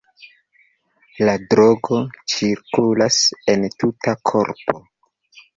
La 1.27 1.35
drogo 1.51 1.99
cirkulas 2.35 3.21
en 3.55 3.69
tuta 3.85 4.19
korpo. 4.33 4.79